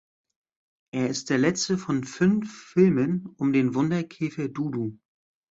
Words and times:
Er 0.91 1.09
ist 1.09 1.29
der 1.29 1.37
letzte 1.37 1.77
von 1.77 2.03
fünf 2.03 2.51
Filmen 2.51 3.27
um 3.37 3.53
den 3.53 3.75
Wunder-Käfer 3.75 4.47
"Dudu". 4.47 4.97